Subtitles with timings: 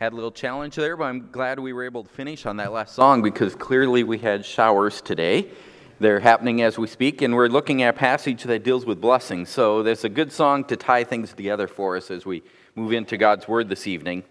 [0.00, 2.72] Had a little challenge there, but I'm glad we were able to finish on that
[2.72, 5.50] last song because clearly we had showers today.
[5.98, 9.50] They're happening as we speak, and we're looking at a passage that deals with blessings.
[9.50, 12.42] So there's a good song to tie things together for us as we
[12.74, 14.22] move into God's Word this evening.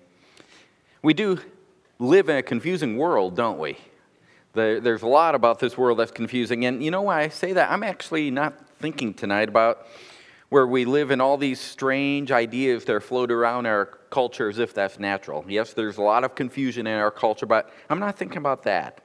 [1.04, 1.40] We do
[2.00, 3.78] live in a confusing world, don't we?
[4.54, 6.66] There's a lot about this world that's confusing.
[6.66, 7.70] And you know why I say that?
[7.70, 9.86] I'm actually not thinking tonight about
[10.50, 14.74] where we live in all these strange ideas that float around our culture as if
[14.74, 15.46] that's natural.
[15.48, 19.04] Yes, there's a lot of confusion in our culture, but I'm not thinking about that.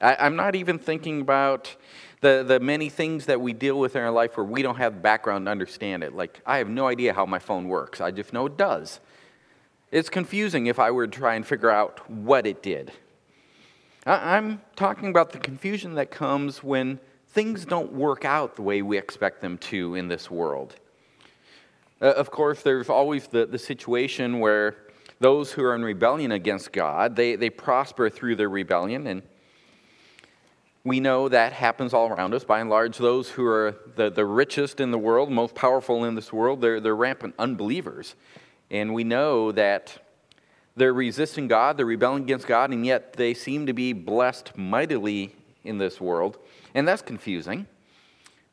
[0.00, 1.74] I, am not even thinking about
[2.20, 5.02] the, the many things that we deal with in our life where we don't have
[5.02, 6.14] background to understand it.
[6.14, 9.00] Like, I have no idea how my phone works, I just know it does.
[9.92, 12.92] It's confusing if I were to try and figure out what it did.
[14.04, 18.82] I, I'm talking about the confusion that comes when things don't work out the way
[18.82, 20.74] we expect them to in this world.
[22.00, 24.76] Uh, of course, there's always the, the situation where
[25.18, 29.06] those who are in rebellion against God, they, they prosper through their rebellion.
[29.06, 29.22] And
[30.84, 32.44] we know that happens all around us.
[32.44, 36.14] By and large, those who are the, the richest in the world, most powerful in
[36.14, 38.14] this world, they're, they're rampant unbelievers.
[38.70, 39.98] And we know that
[40.76, 45.34] they're resisting God, they're rebelling against God, and yet they seem to be blessed mightily
[45.64, 46.36] in this world.
[46.74, 47.66] And that's confusing.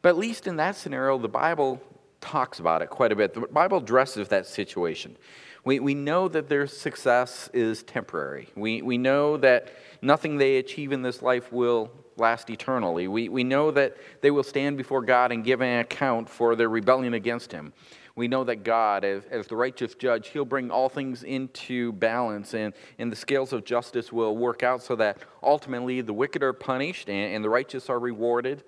[0.02, 1.82] But at least in that scenario, the Bible
[2.24, 3.34] talks about it quite a bit.
[3.34, 5.18] The Bible addresses that situation.
[5.66, 8.48] We, we know that their success is temporary.
[8.56, 13.08] We, we know that nothing they achieve in this life will last eternally.
[13.08, 16.70] We, we know that they will stand before God and give an account for their
[16.70, 17.74] rebellion against Him.
[18.16, 22.54] We know that God, as, as the righteous judge, He'll bring all things into balance
[22.54, 26.54] and, and the scales of justice will work out so that ultimately the wicked are
[26.54, 28.64] punished and, and the righteous are rewarded.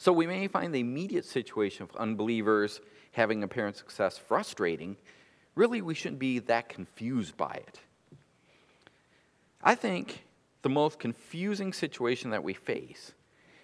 [0.00, 2.80] So we may find the immediate situation of unbelievers
[3.12, 4.96] having apparent success frustrating.
[5.56, 7.80] Really, we shouldn't be that confused by it.
[9.62, 10.24] I think
[10.62, 13.12] the most confusing situation that we face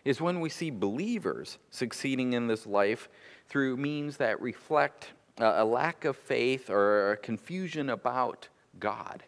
[0.04, 3.08] is when we see believers succeeding in this life
[3.48, 9.22] through means that reflect a lack of faith or confusion about God.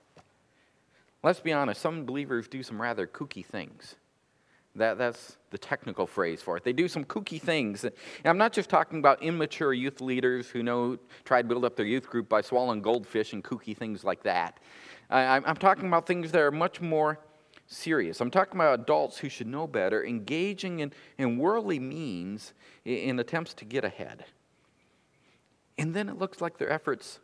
[1.23, 3.95] Let's be honest, some believers do some rather kooky things.
[4.79, 6.65] That, that's the technical phrase for it.
[6.65, 7.85] They do some kooky things.
[7.85, 7.93] And
[8.25, 11.87] I'm not just talking about immature youth leaders who know try to build up their
[11.87, 14.61] youth group by swallowing goldfish and kooky things like that.
[15.11, 17.19] I, I'm talking about things that are much more
[17.67, 18.21] serious.
[18.21, 23.19] I'm talking about adults who should know better, engaging in, in worldly means in, in
[23.19, 24.25] attempts to get ahead.
[25.77, 27.21] And then it looks like their efforts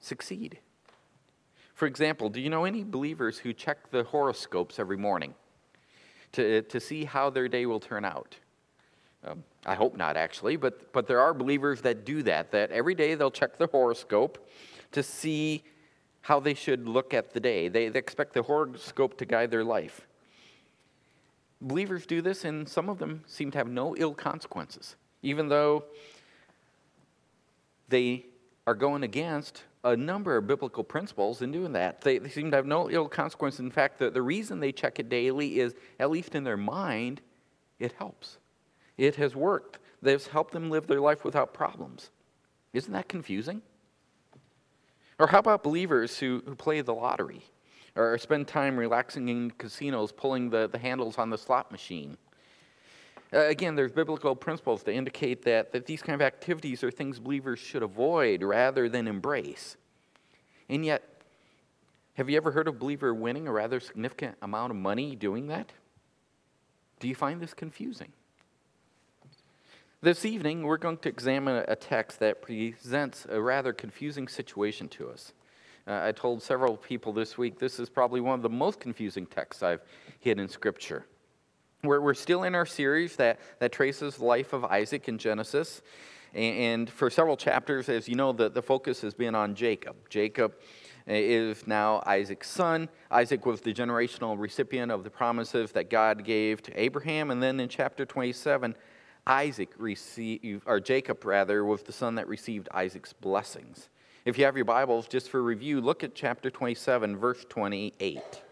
[0.00, 0.58] succeed.
[1.74, 5.34] For example, do you know any believers who check the horoscopes every morning
[6.32, 8.36] to, to see how their day will turn out?
[9.26, 12.94] Um, I hope not, actually, but, but there are believers that do that, that every
[12.94, 14.48] day they'll check the horoscope
[14.92, 15.64] to see
[16.22, 17.68] how they should look at the day.
[17.68, 20.06] They, they expect the horoscope to guide their life.
[21.60, 25.84] Believers do this, and some of them seem to have no ill consequences, even though
[27.88, 28.26] they
[28.66, 32.00] are going against a number of biblical principles in doing that.
[32.00, 33.58] They, they seem to have no ill consequence.
[33.58, 37.20] In fact, the, the reason they check it daily is, at least in their mind,
[37.78, 38.38] it helps.
[38.96, 39.78] It has worked.
[40.02, 42.10] They've helped them live their life without problems.
[42.72, 43.62] Isn't that confusing?
[45.18, 47.42] Or how about believers who, who play the lottery
[47.96, 52.16] or spend time relaxing in casinos pulling the, the handles on the slot machine?
[53.32, 57.18] Uh, again, there's biblical principles to indicate that, that these kind of activities are things
[57.18, 59.76] believers should avoid rather than embrace.
[60.68, 61.02] And yet,
[62.14, 65.46] have you ever heard of a believer winning a rather significant amount of money doing
[65.48, 65.72] that?
[67.00, 68.12] Do you find this confusing?
[70.00, 75.10] This evening, we're going to examine a text that presents a rather confusing situation to
[75.10, 75.32] us.
[75.86, 79.26] Uh, I told several people this week this is probably one of the most confusing
[79.26, 79.82] texts I've
[80.20, 81.04] hit in Scripture.
[81.84, 85.80] We're, we're still in our series that, that traces the life of Isaac in Genesis.
[86.34, 89.96] And, for several chapters, as you know, the, the focus has been on Jacob.
[90.10, 90.54] Jacob
[91.06, 92.88] eh, is now Isaac's son.
[93.10, 97.30] Isaac was the generational recipient of the promises that God gave to Abraham.
[97.30, 98.74] And then in chapter 27,
[99.26, 103.88] Isaac received, or Jacob rather, was the son that received Isaac's blessings.
[104.24, 108.42] If you have your Bibles, just for review, look at chapter 27, verse 28.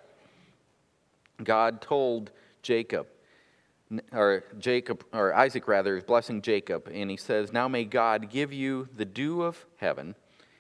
[1.42, 2.30] God told
[2.62, 3.06] Jacob,
[4.12, 8.52] or Jacob, or Isaac rather, is blessing Jacob, and he says, Now may God give
[8.52, 10.14] you the dew of heaven,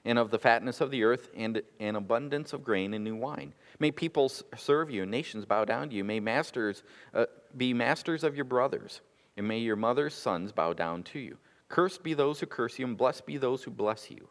[0.04, 3.52] and of the fatness of the earth, and an abundance of grain and new wine.
[3.80, 6.04] May peoples serve you, and nations bow down to you.
[6.04, 6.82] May masters
[7.12, 7.26] uh,
[7.56, 9.00] be masters of your brothers
[9.36, 11.36] and may your mother's sons bow down to you.
[11.68, 14.28] Cursed be those who curse you, and blessed be those who bless you.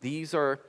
[0.00, 0.60] These are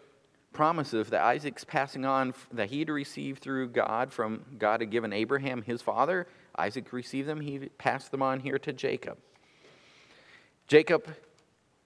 [0.54, 5.12] promises that Isaac's passing on that he had received through God from God had given
[5.12, 6.28] Abraham, his father.
[6.58, 9.18] Isaac received them, he passed them on here to Jacob.
[10.68, 11.16] Jacob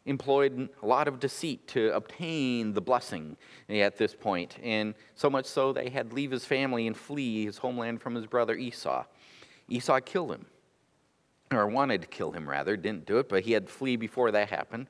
[0.05, 3.37] employed a lot of deceit to obtain the blessing
[3.67, 7.57] at this point, and so much so he had leave his family and flee his
[7.57, 9.03] homeland from his brother Esau.
[9.67, 10.45] Esau killed him,
[11.51, 14.31] or wanted to kill him rather, didn't do it, but he had to flee before
[14.31, 14.87] that happened.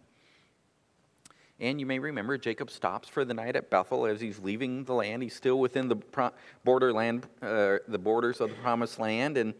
[1.59, 4.94] And you may remember Jacob stops for the night at Bethel as he's leaving the
[4.94, 5.21] land.
[5.21, 5.97] He's still within the
[6.63, 9.53] borderland, uh, the borders of the promised land, and,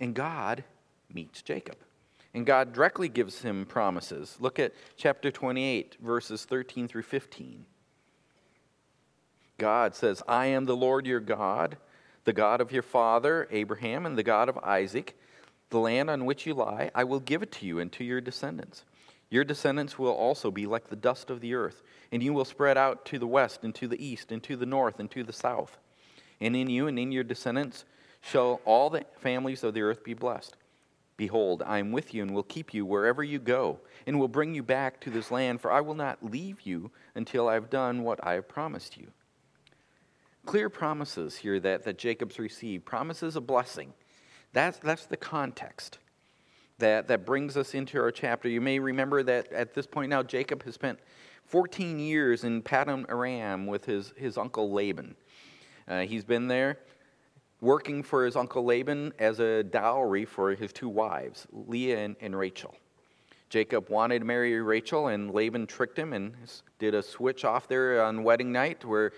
[0.00, 0.64] and God
[1.12, 1.76] meets Jacob.
[2.34, 4.36] And God directly gives him promises.
[4.40, 7.64] Look at chapter 28, verses 13 through 15.
[9.56, 11.76] God says, I am the Lord your God,
[12.24, 15.16] the God of your father Abraham, and the God of Isaac.
[15.70, 18.20] The land on which you lie, I will give it to you and to your
[18.20, 18.84] descendants.
[19.34, 21.82] Your descendants will also be like the dust of the earth,
[22.12, 24.64] and you will spread out to the west, and to the east, and to the
[24.64, 25.76] north, and to the south.
[26.40, 27.84] And in you and in your descendants
[28.20, 30.56] shall all the families of the earth be blessed.
[31.16, 34.54] Behold, I am with you and will keep you wherever you go, and will bring
[34.54, 38.04] you back to this land, for I will not leave you until I have done
[38.04, 39.08] what I have promised you.
[40.46, 43.94] Clear promises here that, that Jacob's received, promises of blessing.
[44.52, 45.98] That's, that's the context
[46.78, 48.48] that, that brings us into our chapter.
[48.48, 50.98] You may remember that at this point now, Jacob has spent
[51.44, 55.14] 14 years in Paddan Aram with his, his uncle Laban.
[55.86, 56.78] Uh, he's been there
[57.60, 62.36] working for his uncle Laban as a dowry for his two wives, Leah and, and
[62.36, 62.74] Rachel.
[63.48, 66.34] Jacob wanted to marry Rachel, and Laban tricked him and
[66.78, 69.12] did a switch off there on wedding night where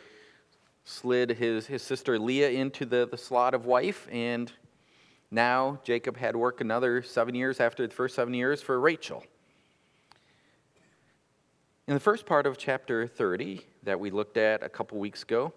[0.85, 4.53] slid his, his sister Leah into the, the slot of wife, and
[5.37, 9.23] now Jacob had work another seven years after the first seven years for Rachel.
[11.87, 15.53] In the first part of chapter 30 that we looked at a couple weeks ago,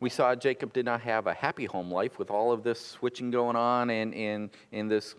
[0.00, 3.30] we saw Jacob did not have a happy home life with all of this switching
[3.30, 5.14] going on and, and, and this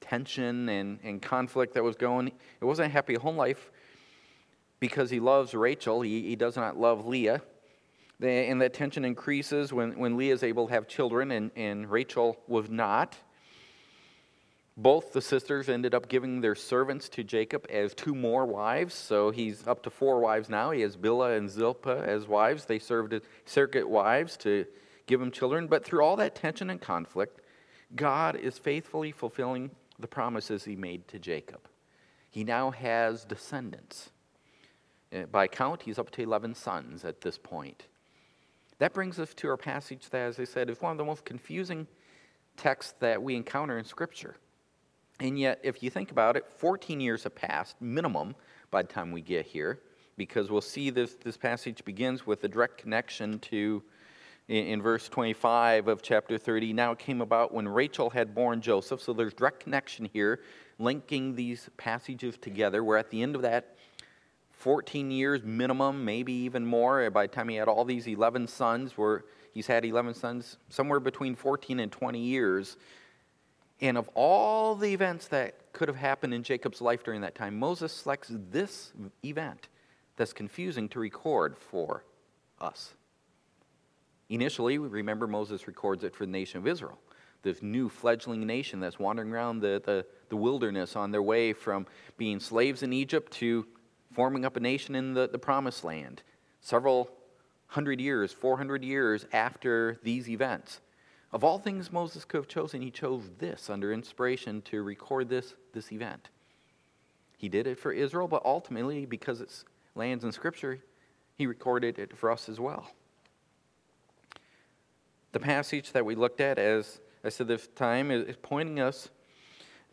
[0.00, 2.28] tension and, and conflict that was going.
[2.28, 3.70] It wasn't a happy home life
[4.78, 6.00] because he loves Rachel.
[6.00, 7.42] He, he does not love Leah.
[8.22, 12.38] And that tension increases when, when Leah is able to have children and, and Rachel
[12.46, 13.16] was not.
[14.76, 19.30] Both the sisters ended up giving their servants to Jacob as two more wives, so
[19.30, 20.70] he's up to four wives now.
[20.70, 22.64] He has Bilhah and Zilpah as wives.
[22.64, 24.64] They served as surrogate wives to
[25.06, 25.66] give him children.
[25.66, 27.40] But through all that tension and conflict,
[27.94, 31.60] God is faithfully fulfilling the promises he made to Jacob.
[32.30, 34.10] He now has descendants.
[35.12, 37.86] Uh, by count, he's up to 11 sons at this point.
[38.78, 41.24] That brings us to our passage that, as I said, is one of the most
[41.24, 41.86] confusing
[42.56, 44.36] texts that we encounter in Scripture.
[45.20, 48.34] And yet, if you think about it, 14 years have passed, minimum,
[48.70, 49.80] by the time we get here,
[50.16, 53.82] because we'll see this, this passage begins with a direct connection to,
[54.48, 56.72] in, in verse 25 of chapter 30.
[56.72, 59.02] Now it came about when Rachel had born Joseph.
[59.02, 60.40] So there's direct connection here,
[60.78, 62.82] linking these passages together.
[62.82, 63.76] We're at the end of that
[64.52, 67.02] 14 years minimum, maybe even more.
[67.02, 70.56] Eh, by the time he had all these 11 sons, where he's had 11 sons,
[70.70, 72.78] somewhere between 14 and 20 years
[73.80, 77.58] and of all the events that could have happened in Jacob's life during that time,
[77.58, 78.92] Moses selects this
[79.24, 79.68] event
[80.16, 82.04] that's confusing to record for
[82.60, 82.94] us.
[84.28, 86.98] Initially, we remember Moses records it for the nation of Israel,
[87.42, 91.86] this new fledgling nation that's wandering around the, the, the wilderness on their way from
[92.18, 93.66] being slaves in Egypt to
[94.12, 96.22] forming up a nation in the, the promised land.
[96.60, 97.10] Several
[97.68, 100.80] hundred years, 400 years after these events.
[101.32, 105.54] Of all things Moses could have chosen, he chose this under inspiration to record this,
[105.72, 106.28] this event.
[107.38, 110.80] He did it for Israel, but ultimately, because it lands in Scripture,
[111.36, 112.90] he recorded it for us as well.
[115.32, 119.08] The passage that we looked at, as I said this time, is pointing us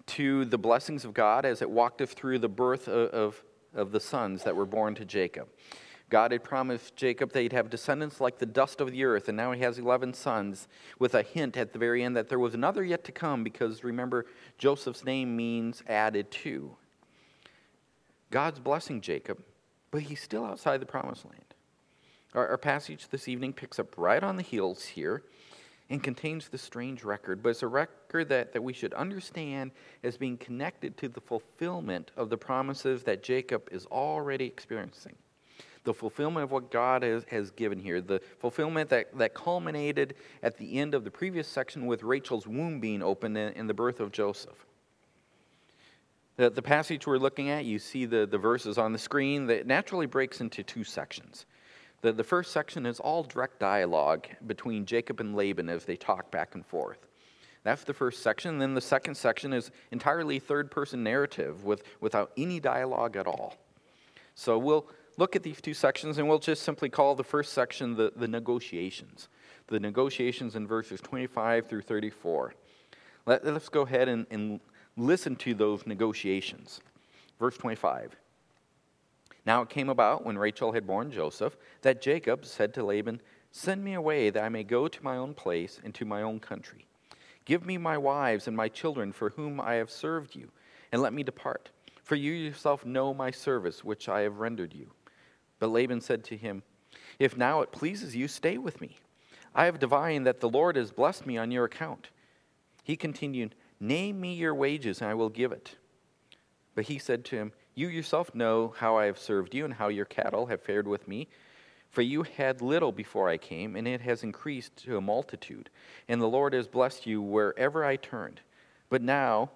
[0.07, 3.43] to the blessings of God as it walked us through the birth of, of,
[3.75, 5.47] of the sons that were born to Jacob.
[6.09, 9.35] God had promised Jacob that he'd have descendants like the dust of the earth, and
[9.35, 10.67] now he has 11 sons,
[10.99, 13.83] with a hint at the very end that there was another yet to come, because
[13.83, 14.25] remember,
[14.57, 16.77] Joseph's name means added to.
[18.31, 19.43] God's blessing Jacob,
[19.91, 21.41] but he's still outside the promised land.
[22.33, 25.23] Our, our passage this evening picks up right on the heels here
[25.89, 29.71] and contains the strange record, but it's a record that, that we should understand
[30.03, 35.15] as being connected to the fulfillment of the promises that Jacob is already experiencing
[35.87, 40.57] the fulfillment of what God has, has given here, the fulfillment that, that culminated at
[40.57, 44.01] the end of the previous section with Rachel's womb being opened in, in the birth
[44.01, 44.65] of Joseph.
[46.35, 49.65] The, the passage we're looking at, you see the, the verses on the screen, that
[49.65, 51.45] naturally breaks into two sections.
[52.01, 56.29] The, the first section is all direct dialogue between Jacob and Laban as they talk
[56.31, 57.07] back and forth.
[57.63, 58.59] That's the first section.
[58.59, 63.55] Then the second section is entirely third person narrative with, without any dialogue at all.
[64.35, 64.85] So we'll
[65.17, 68.27] look at these two sections and we'll just simply call the first section the, the
[68.27, 69.27] negotiations.
[69.67, 72.53] The negotiations in verses 25 through 34.
[73.25, 74.59] Let, us go ahead and, and
[74.95, 76.79] listen to those negotiations.
[77.39, 78.15] Verse 25.
[79.45, 83.21] Now it came about when Rachel had borne Joseph that Jacob said to Laban,
[83.51, 86.39] Send me away that I may go to my own place and to my own
[86.39, 86.85] country.
[87.45, 90.49] Give me my wives and my children for whom I have served you,
[90.91, 91.69] and let me depart.
[92.03, 94.91] For you yourself know my service which I have rendered you.
[95.59, 96.63] But Laban said to him,
[97.19, 98.97] If now it pleases you, stay with me.
[99.55, 102.09] I have divined that the Lord has blessed me on your account.
[102.83, 105.75] He continued, Name me your wages, and I will give it.
[106.75, 109.87] But he said to him, You yourself know how I have served you, and how
[109.87, 111.27] your cattle have fared with me.
[111.89, 115.69] For you had little before I came, and it has increased to a multitude.
[116.07, 118.41] And the Lord has blessed you wherever I turned.
[118.89, 119.49] But now,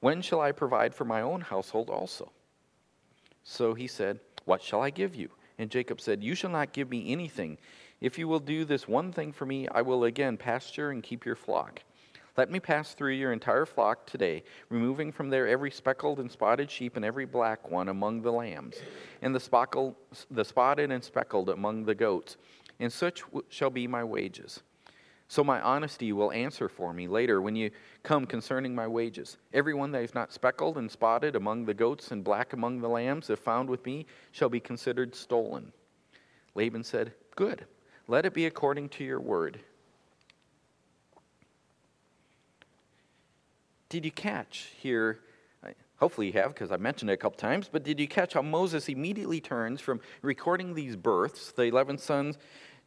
[0.00, 2.30] when shall I provide for my own household also?
[3.44, 5.30] So he said, What shall I give you?
[5.58, 7.58] And Jacob said, You shall not give me anything.
[8.00, 11.24] If you will do this one thing for me, I will again pasture and keep
[11.24, 11.82] your flock.
[12.36, 16.70] Let me pass through your entire flock today, removing from there every speckled and spotted
[16.70, 18.76] sheep and every black one among the lambs,
[19.20, 19.94] and the,
[20.30, 22.38] the spotted and speckled among the goats.
[22.80, 24.62] And such shall be my wages.
[25.32, 27.70] So my honesty will answer for me later when you
[28.02, 29.38] come concerning my wages.
[29.54, 33.30] Everyone that is not speckled and spotted among the goats and black among the lambs,
[33.30, 35.72] if found with me, shall be considered stolen.
[36.54, 37.64] Laban said, Good.
[38.08, 39.58] Let it be according to your word.
[43.88, 45.20] Did you catch here?
[45.96, 48.42] Hopefully you have, because I mentioned it a couple times, but did you catch how
[48.42, 52.36] Moses immediately turns from recording these births, the 11 sons,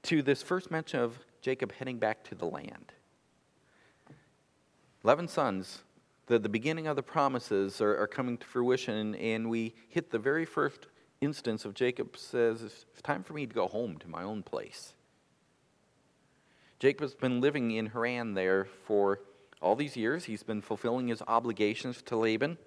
[0.03, 2.91] to this first mention of Jacob heading back to the land.
[5.03, 5.83] 11 sons,
[6.25, 10.17] the, the beginning of the promises are, are coming to fruition, and we hit the
[10.17, 10.87] very first
[11.21, 14.95] instance of Jacob says, It's time for me to go home to my own place.
[16.79, 19.19] Jacob's been living in Haran there for
[19.61, 20.25] all these years.
[20.25, 22.57] He's been fulfilling his obligations to Laban.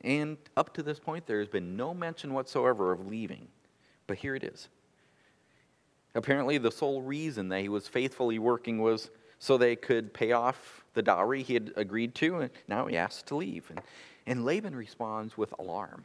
[0.00, 3.48] And up to this point, there has been no mention whatsoever of leaving.
[4.06, 4.70] But here it is.
[6.14, 10.84] Apparently, the sole reason that he was faithfully working was so they could pay off
[10.94, 13.70] the dowry he had agreed to, and now he asks to leave.
[13.70, 13.80] And,
[14.26, 16.04] and Laban responds with alarm.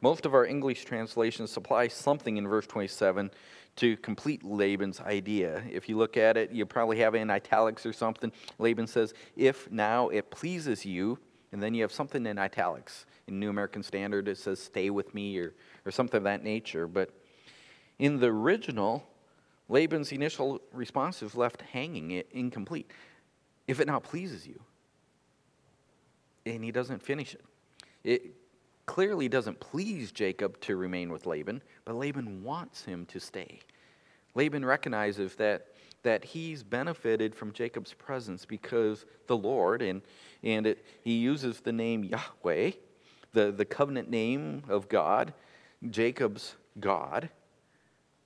[0.00, 3.30] Most of our English translations supply something in verse 27
[3.76, 5.62] to complete Laban's idea.
[5.70, 8.32] If you look at it, you probably have it in italics or something.
[8.58, 11.18] Laban says, If now it pleases you,
[11.52, 13.06] and then you have something in italics.
[13.26, 15.54] In New American Standard, it says, Stay with me, or,
[15.84, 16.86] or something of that nature.
[16.86, 17.10] But
[18.00, 19.06] in the original,
[19.68, 22.90] Laban's initial response is left hanging, incomplete.
[23.68, 24.58] If it now pleases you,
[26.46, 27.44] and he doesn't finish it.
[28.02, 28.32] It
[28.86, 33.60] clearly doesn't please Jacob to remain with Laban, but Laban wants him to stay.
[34.34, 35.66] Laban recognizes that,
[36.02, 40.00] that he's benefited from Jacob's presence because the Lord, and,
[40.42, 42.70] and it, he uses the name Yahweh,
[43.34, 45.34] the, the covenant name of God,
[45.90, 47.28] Jacob's God,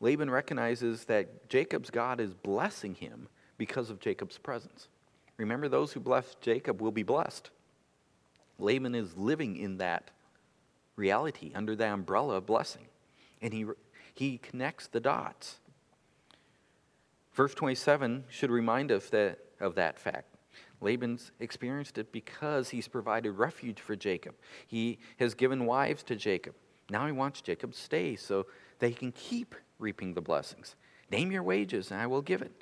[0.00, 4.88] Laban recognizes that Jacob's God is blessing him because of Jacob's presence.
[5.36, 7.50] Remember, those who bless Jacob will be blessed.
[8.58, 10.10] Laban is living in that
[10.96, 12.86] reality under the umbrella of blessing.
[13.42, 13.66] And he,
[14.14, 15.58] he connects the dots.
[17.34, 20.28] Verse 27 should remind us that, of that fact.
[20.80, 24.34] Laban's experienced it because he's provided refuge for Jacob.
[24.66, 26.54] He has given wives to Jacob.
[26.90, 28.46] Now he wants Jacob to stay so
[28.78, 30.76] they can keep reaping the blessings.
[31.10, 32.52] Name your wages, and I will give it.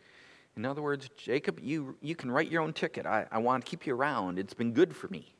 [0.57, 3.07] In other words, Jacob, you, you can write your own ticket.
[3.07, 4.39] I, I want to keep you around.
[4.39, 5.35] It's been good for me.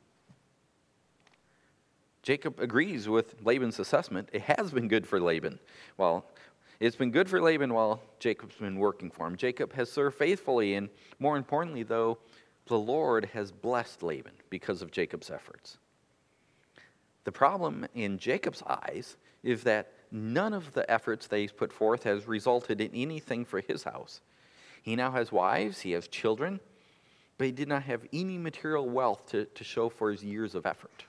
[2.23, 4.29] Jacob agrees with Laban's assessment.
[4.31, 5.59] It has been good for Laban.
[5.97, 6.25] Well,
[6.79, 9.35] it's been good for Laban while Jacob's been working for him.
[9.35, 10.89] Jacob has served faithfully, and
[11.19, 12.17] more importantly, though,
[12.67, 15.77] the Lord has blessed Laban because of Jacob's efforts.
[17.25, 22.03] The problem in Jacob's eyes is that none of the efforts that he's put forth
[22.03, 24.21] has resulted in anything for his house.
[24.81, 26.59] He now has wives, he has children,
[27.37, 30.65] but he did not have any material wealth to, to show for his years of
[30.65, 31.05] effort.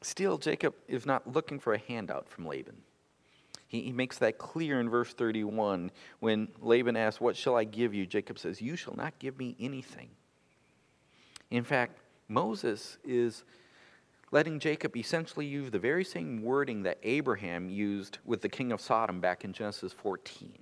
[0.00, 2.76] Still, Jacob is not looking for a handout from Laban.
[3.66, 7.94] He, he makes that clear in verse 31 when Laban asks, What shall I give
[7.94, 8.06] you?
[8.06, 10.10] Jacob says, You shall not give me anything.
[11.50, 11.98] In fact,
[12.28, 13.44] Moses is
[14.34, 18.80] letting Jacob essentially use the very same wording that Abraham used with the king of
[18.80, 20.52] Sodom back in Genesis 14.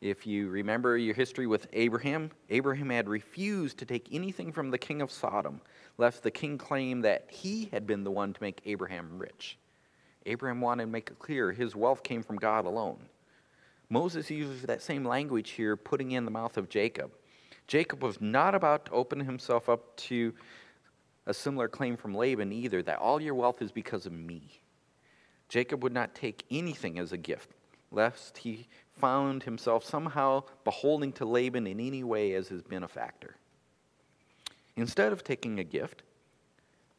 [0.00, 4.78] If you remember your history with Abraham, Abraham had refused to take anything from the
[4.78, 5.60] king of Sodom,
[5.98, 9.58] lest the king claim that he had been the one to make Abraham rich.
[10.24, 13.00] Abraham wanted to make it clear his wealth came from God alone.
[13.90, 17.10] Moses uses that same language here, putting in the mouth of Jacob.
[17.66, 20.32] Jacob was not about to open himself up to
[21.30, 24.60] a similar claim from Laban either, that all your wealth is because of me.
[25.48, 27.50] Jacob would not take anything as a gift,
[27.90, 28.68] lest he
[28.98, 33.36] found himself somehow beholding to Laban in any way as his benefactor.
[34.76, 36.02] Instead of taking a gift,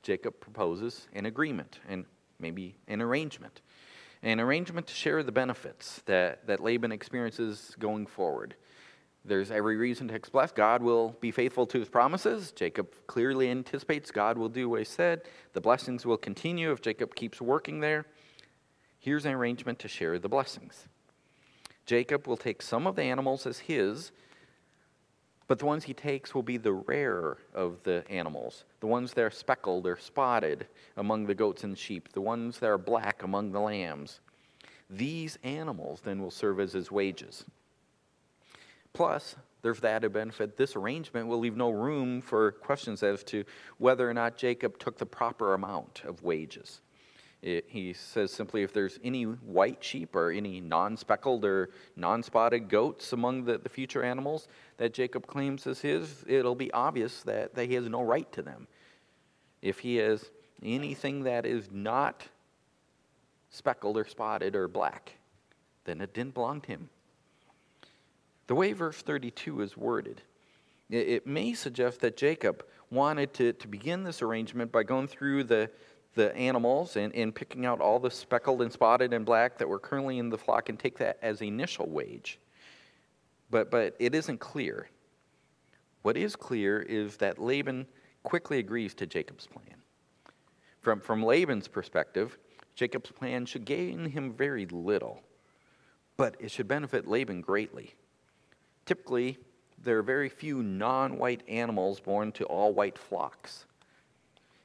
[0.01, 2.05] Jacob proposes an agreement and
[2.39, 3.61] maybe an arrangement.
[4.23, 8.55] An arrangement to share the benefits that, that Laban experiences going forward.
[9.23, 12.51] There's every reason to expect God will be faithful to his promises.
[12.51, 15.21] Jacob clearly anticipates God will do what he said.
[15.53, 18.05] The blessings will continue if Jacob keeps working there.
[18.99, 20.87] Here's an arrangement to share the blessings.
[21.85, 24.11] Jacob will take some of the animals as his,
[25.47, 29.23] but the ones he takes will be the rarer of the animals, the ones that
[29.23, 33.51] are speckled or spotted among the goats and sheep, the ones that are black among
[33.51, 34.21] the lambs.
[34.89, 37.45] These animals then will serve as his wages.
[38.93, 43.43] Plus, there's the added benefit this arrangement will leave no room for questions as to
[43.77, 46.81] whether or not Jacob took the proper amount of wages.
[47.41, 52.21] It, he says simply if there's any white sheep or any non speckled or non
[52.21, 57.23] spotted goats among the, the future animals that Jacob claims as his, it'll be obvious
[57.23, 58.67] that, that he has no right to them.
[59.61, 60.29] If he has
[60.61, 62.27] anything that is not
[63.49, 65.13] speckled or spotted or black,
[65.85, 66.89] then it didn't belong to him.
[68.51, 70.23] The way verse 32 is worded,
[70.89, 75.71] it may suggest that Jacob wanted to, to begin this arrangement by going through the,
[76.15, 79.79] the animals and, and picking out all the speckled and spotted and black that were
[79.79, 82.39] currently in the flock and take that as initial wage.
[83.49, 84.89] But, but it isn't clear.
[86.01, 87.87] What is clear is that Laban
[88.23, 89.77] quickly agrees to Jacob's plan.
[90.81, 92.37] From, from Laban's perspective,
[92.75, 95.21] Jacob's plan should gain him very little,
[96.17, 97.95] but it should benefit Laban greatly.
[98.91, 99.37] Typically,
[99.81, 103.65] there are very few non white animals born to all white flocks.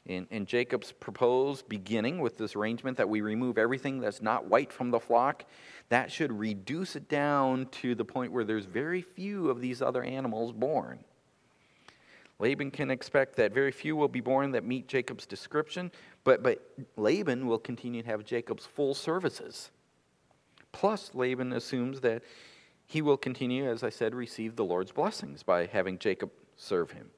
[0.04, 4.72] And, and, Jacob's proposed beginning with this arrangement that we remove everything that's not white
[4.72, 5.44] from the flock,
[5.90, 10.02] that should reduce it down to the point where there's very few of these other
[10.02, 10.98] animals born.
[12.40, 15.92] Laban can expect that very few will be born that meet Jacob's description,
[16.24, 19.70] but, but Laban will continue to have Jacob's full services.
[20.72, 22.24] Plus, Laban assumes that
[22.86, 27.10] he will continue, as I said, receive the Lord's blessings by having Jacob serve him.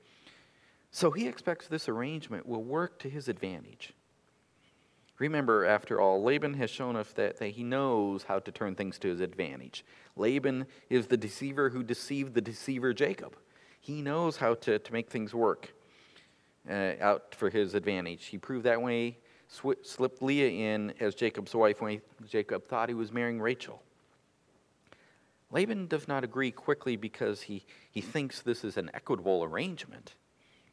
[0.90, 3.92] So he expects this arrangement will work to his advantage.
[5.18, 8.98] Remember, after all, Laban has shown us that, that he knows how to turn things
[9.00, 9.85] to his advantage.
[10.16, 13.37] Laban is the deceiver who deceived the deceiver Jacob.
[13.81, 15.74] He knows how to, to make things work
[16.70, 18.26] uh, out for his advantage.
[18.26, 22.88] He proved that way, sw- slipped Leah in as Jacob's wife when he, Jacob thought
[22.88, 23.83] he was marrying Rachel.
[25.50, 30.14] Laban does not agree quickly because he, he thinks this is an equitable arrangement.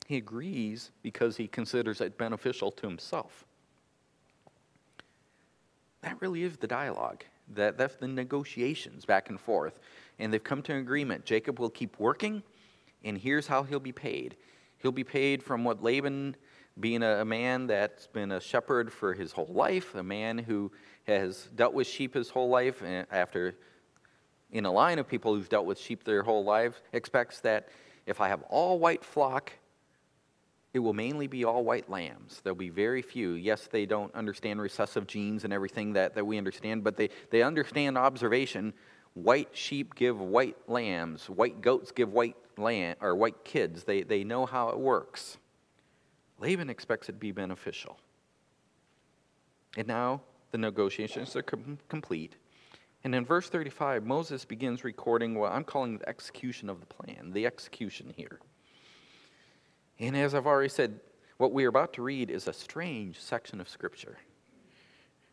[0.06, 3.46] He agrees because he considers it beneficial to himself.
[6.02, 7.24] That really is the dialogue.
[7.56, 9.80] That, that's the negotiations back and forth.
[10.20, 11.26] And they've come to an agreement.
[11.26, 12.44] Jacob will keep working,
[13.04, 14.36] and here's how he'll be paid.
[14.78, 16.36] He'll be paid from what Laban,
[16.80, 20.72] being a, a man that's been a shepherd for his whole life, a man who
[21.08, 23.56] has dealt with sheep his whole life, after
[24.52, 27.70] in a line of people who've dealt with sheep their whole lives expects that
[28.06, 29.52] if I have all white flock,
[30.74, 32.42] it will mainly be all white lambs.
[32.44, 33.32] There'll be very few.
[33.32, 37.42] Yes, they don't understand recessive genes and everything that, that we understand, but they, they
[37.42, 38.74] understand observation.
[39.14, 43.86] White sheep give white lambs, white goats give white lamb or white kids.
[43.86, 45.38] They, they know how it works.
[46.40, 47.98] Laban expects it to be beneficial.
[49.78, 52.36] And now the negotiations are com- complete.
[53.06, 57.30] And in verse 35, Moses begins recording what I'm calling the execution of the plan,
[57.34, 58.40] the execution here.
[60.00, 61.00] And as I've already said,
[61.38, 64.18] what we are about to read is a strange section of Scripture.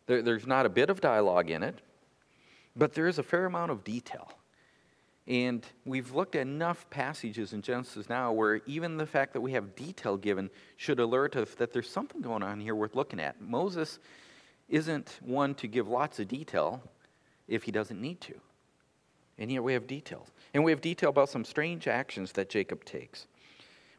[0.04, 1.80] There, there's not a bit of dialogue in it,
[2.76, 4.30] but there is a fair amount of detail.
[5.26, 9.52] And we've looked at enough passages in Genesis now where even the fact that we
[9.52, 13.40] have detail given should alert us that there's something going on here worth looking at.
[13.40, 13.98] Moses
[14.68, 16.82] isn't one to give lots of detail,
[17.52, 18.34] if he doesn't need to.
[19.38, 20.28] And here we have details.
[20.54, 23.26] And we have detail about some strange actions that Jacob takes.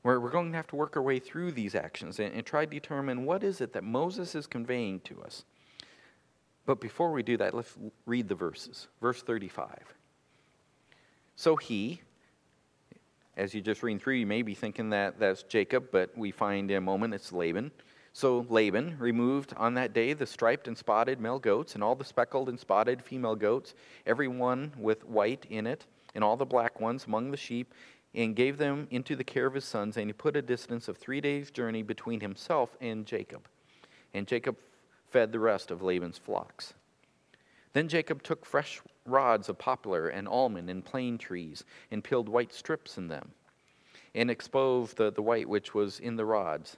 [0.04, 2.66] We're, we're going to have to work our way through these actions and, and try
[2.66, 5.46] to determine what is it that Moses is conveying to us.
[6.66, 8.88] But before we do that, let's read the verses.
[9.02, 9.94] Verse 35.
[11.36, 12.02] So he,
[13.38, 16.72] as you just read through, you may be thinking that that's Jacob, but we find
[16.72, 17.72] in a moment it's Laban.
[18.16, 22.06] So Laban removed on that day the striped and spotted male goats and all the
[22.06, 23.74] speckled and spotted female goats,
[24.06, 27.74] every one with white in it, and all the black ones among the sheep,
[28.14, 29.98] and gave them into the care of his sons.
[29.98, 33.48] And he put a distance of three days' journey between himself and Jacob.
[34.14, 34.58] And Jacob
[35.10, 36.76] fed the rest of Laban's flocks.
[37.74, 42.54] Then Jacob took fresh rods of poplar and almond and plane trees and peeled white
[42.54, 43.32] strips in them
[44.14, 46.78] and exposed the, the white which was in the rods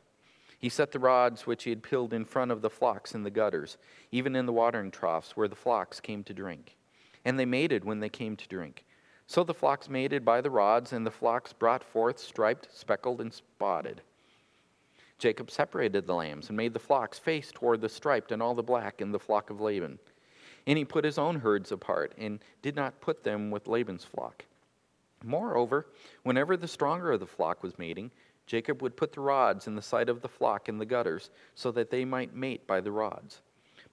[0.59, 3.29] he set the rods which he had peeled in front of the flocks in the
[3.29, 3.77] gutters,
[4.11, 6.75] even in the watering troughs where the flocks came to drink.
[7.23, 8.85] And they mated when they came to drink.
[9.27, 13.33] So the flocks mated by the rods, and the flocks brought forth striped, speckled, and
[13.33, 14.01] spotted.
[15.17, 18.61] Jacob separated the lambs and made the flocks face toward the striped and all the
[18.61, 19.97] black in the flock of Laban.
[20.67, 24.45] And he put his own herds apart and did not put them with Laban's flock.
[25.23, 25.87] Moreover,
[26.23, 28.11] whenever the stronger of the flock was mating,
[28.45, 31.71] Jacob would put the rods in the sight of the flock in the gutters, so
[31.71, 33.41] that they might mate by the rods.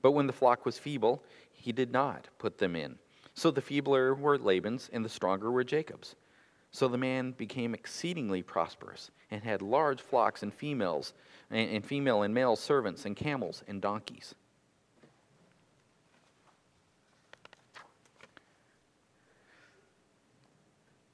[0.03, 2.99] But when the flock was feeble, he did not put them in.
[3.35, 6.17] So the feebler were Laban's, and the stronger were Jacob's.
[6.71, 11.15] So the man became exceedingly prosperous, and had large flocks and females,
[11.51, 14.35] and female and male servants, and camels and donkeys.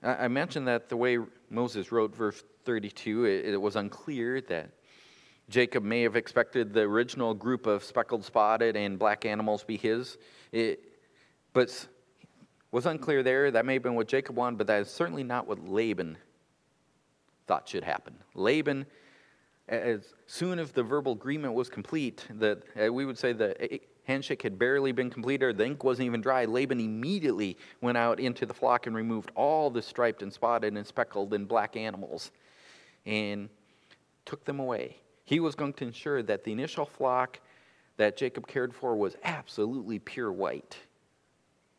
[0.02, 1.18] I mentioned that the way
[1.50, 4.70] Moses wrote verse 32, it, it was unclear that
[5.48, 10.18] Jacob may have expected the original group of speckled, spotted, and black animals be his.
[10.52, 10.80] It,
[11.52, 11.88] but
[12.70, 13.50] was unclear there.
[13.50, 16.18] That may have been what Jacob wanted, but that is certainly not what Laban
[17.46, 18.14] thought should happen.
[18.34, 18.86] Laban,
[19.68, 24.42] as soon as the verbal agreement was complete, that uh, we would say the handshake
[24.42, 26.46] had barely been completed, the ink wasn't even dry.
[26.46, 30.86] Laban immediately went out into the flock and removed all the striped and spotted and
[30.86, 32.32] speckled and black animals
[33.06, 33.50] and
[34.24, 34.96] took them away.
[35.24, 37.38] He was going to ensure that the initial flock
[37.98, 40.78] that Jacob cared for was absolutely pure white.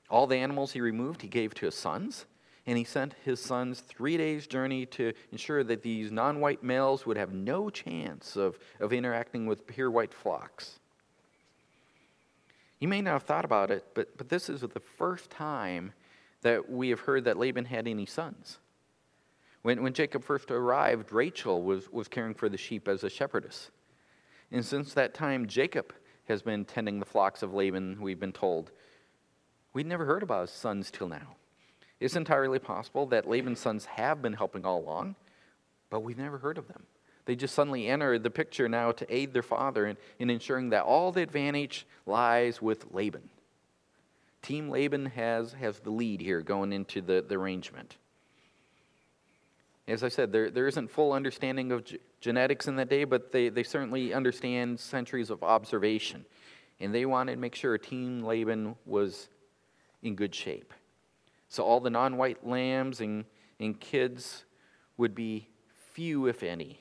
[0.09, 2.25] All the animals he removed, he gave to his sons,
[2.67, 7.07] and he sent his sons three days' journey to ensure that these non white males
[7.07, 10.78] would have no chance of, of interacting with pure white flocks.
[12.79, 15.93] You may not have thought about it, but, but this is the first time
[16.41, 18.59] that we have heard that Laban had any sons.
[19.61, 23.71] When, when Jacob first arrived, Rachel was, was caring for the sheep as a shepherdess.
[24.51, 25.93] And since that time, Jacob
[26.29, 28.71] has been tending the flocks of Laban, we've been told.
[29.73, 31.35] We'd never heard about his sons till now.
[31.99, 35.15] It's entirely possible that Laban's sons have been helping all along,
[35.89, 36.83] but we've never heard of them.
[37.29, 40.81] They just suddenly enter the picture now to aid their father in, in ensuring that
[40.81, 43.29] all the advantage lies with Laban.
[44.41, 47.97] Team Laban has, has the lead here going into the, the arrangement.
[49.87, 51.85] As I said, there, there isn't full understanding of
[52.19, 56.25] genetics in that day, but they, they certainly understand centuries of observation.
[56.79, 59.29] And they wanted to make sure Team Laban was
[60.01, 60.73] in good shape.
[61.47, 63.25] So all the non white lambs and,
[63.59, 64.45] and kids
[64.97, 65.47] would be
[65.93, 66.79] few, if any.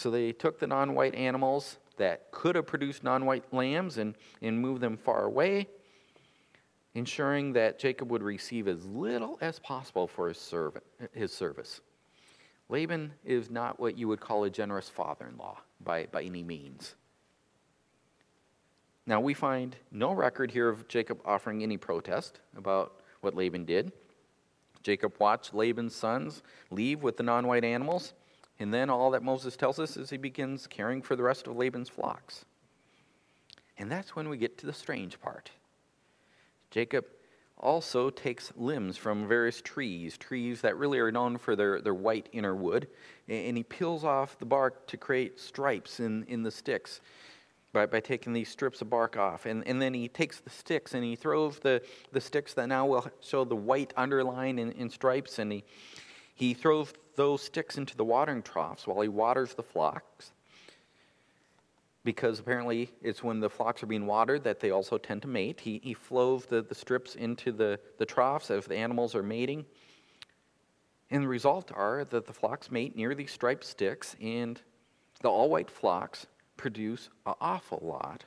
[0.00, 4.14] So they took the non white animals that could have produced non white lambs and,
[4.40, 5.68] and moved them far away
[6.94, 11.82] ensuring that Jacob would receive as little as possible for his, servant, his service.
[12.70, 16.42] Laban is not what you would call a generous father in law by, by any
[16.42, 16.94] means.
[19.06, 23.92] Now, we find no record here of Jacob offering any protest about what Laban did.
[24.82, 28.14] Jacob watched Laban's sons leave with the non white animals,
[28.60, 31.56] and then all that Moses tells us is he begins caring for the rest of
[31.56, 32.44] Laban's flocks.
[33.78, 35.50] And that's when we get to the strange part.
[36.70, 37.06] Jacob
[37.56, 42.28] also takes limbs from various trees, trees that really are known for their, their white
[42.32, 42.88] inner wood,
[43.28, 47.00] and he peels off the bark to create stripes in, in the sticks
[47.72, 49.46] by, by taking these strips of bark off.
[49.46, 52.84] And, and then he takes the sticks and he throws the, the sticks that now
[52.86, 55.64] will show the white underline in, in stripes, and he,
[56.34, 60.32] he throws those sticks into the watering troughs while he waters the flocks
[62.04, 65.60] because apparently it's when the flocks are being watered that they also tend to mate.
[65.60, 69.66] He, he flows the, the strips into the, the troughs as the animals are mating.
[71.10, 74.60] And the result are that the flocks mate near these striped sticks, and
[75.20, 78.24] the all white flocks produce an awful lot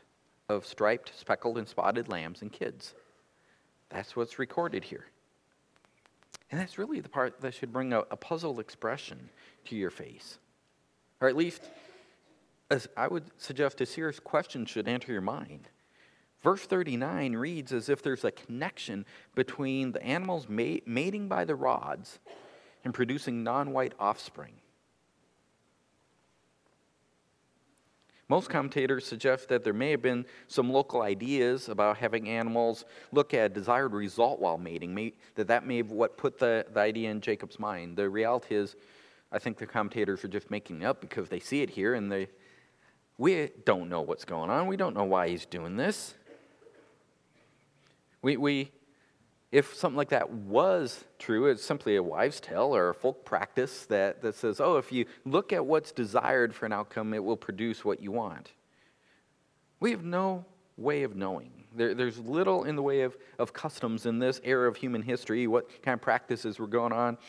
[0.50, 2.94] of striped, speckled, and spotted lambs and kids.
[3.90, 5.06] That's what's recorded here.
[6.54, 9.32] And that's really the part that should bring a, a puzzled expression
[9.66, 10.38] to your face.
[11.20, 11.64] Or at least,
[12.70, 15.68] as I would suggest, a serious question should enter your mind.
[16.44, 22.20] Verse 39 reads as if there's a connection between the animals mating by the rods
[22.84, 24.54] and producing non white offspring.
[28.30, 33.34] Most commentators suggest that there may have been some local ideas about having animals look
[33.34, 36.80] at a desired result while mating, may, that that may have what put the, the
[36.80, 37.98] idea in Jacob's mind.
[37.98, 38.76] The reality is,
[39.32, 42.12] I think the commentators are just making it up because they see it here and
[42.12, 42.30] they,
[43.18, 44.68] we don't know what's going on.
[44.68, 46.14] We don't know why he's doing this.
[48.22, 48.72] We, we,
[49.54, 53.86] if something like that was true, it's simply a wives' tale or a folk practice
[53.86, 57.38] that, that says, oh, if you look at what's desired for an outcome, it will
[57.38, 58.52] produce what you want.
[59.80, 60.44] We have no
[60.76, 61.52] way of knowing.
[61.76, 65.46] There, there's little in the way of, of customs in this era of human history,
[65.46, 67.20] what kind of practices were going on.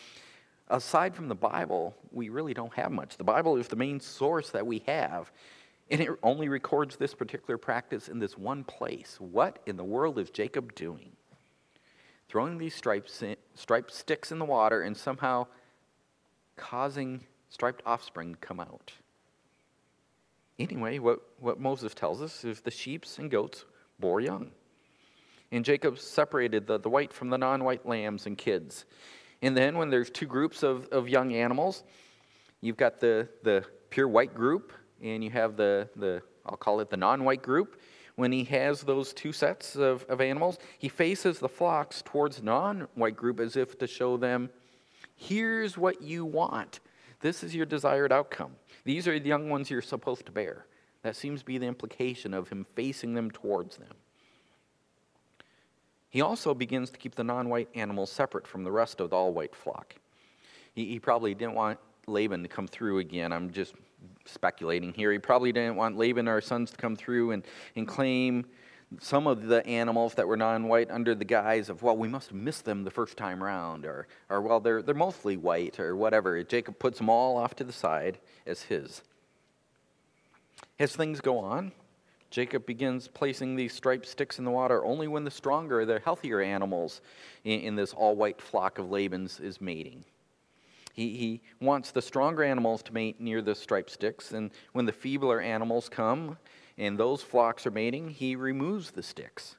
[0.68, 3.18] Aside from the Bible, we really don't have much.
[3.18, 5.30] The Bible is the main source that we have.
[5.90, 9.16] And it only records this particular practice in this one place.
[9.18, 11.10] What in the world is Jacob doing?
[12.28, 15.46] Throwing these stripes in, striped sticks in the water and somehow
[16.56, 18.92] causing striped offspring to come out.
[20.58, 23.64] Anyway, what, what Moses tells us is the sheep and goats
[23.98, 24.50] bore young.
[25.50, 28.84] And Jacob separated the, the white from the non white lambs and kids.
[29.42, 31.84] And then, when there's two groups of, of young animals,
[32.60, 36.90] you've got the, the pure white group and you have the, the I'll call it
[36.90, 37.80] the non white group.
[38.16, 42.86] When he has those two sets of, of animals, he faces the flocks towards non
[42.94, 44.50] white group as if to show them,
[45.16, 46.80] here's what you want.
[47.20, 48.52] This is your desired outcome.
[48.84, 50.66] These are the young ones you're supposed to bear.
[51.02, 53.94] That seems to be the implication of him facing them towards them.
[56.08, 59.16] He also begins to keep the non white animals separate from the rest of the
[59.16, 59.96] all white flock.
[60.72, 63.32] He, he probably didn't want Laban to come through again.
[63.32, 63.74] I'm just
[64.24, 65.12] speculating here.
[65.12, 67.44] He probably didn't want Laban or his sons to come through and,
[67.76, 68.46] and claim
[69.00, 72.28] some of the animals that were non white under the guise of, well, we must
[72.28, 75.96] have missed them the first time around, or, or well, they're, they're mostly white, or
[75.96, 76.42] whatever.
[76.42, 79.02] Jacob puts them all off to the side as his.
[80.78, 81.72] As things go on,
[82.30, 86.40] Jacob begins placing these striped sticks in the water only when the stronger, the healthier
[86.40, 87.00] animals
[87.44, 90.04] in, in this all white flock of Laban's is mating.
[90.94, 94.92] He, he wants the stronger animals to mate near the striped sticks, and when the
[94.92, 96.38] feebler animals come
[96.78, 99.56] and those flocks are mating, he removes the sticks.